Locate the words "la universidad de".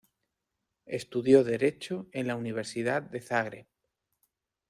2.25-3.21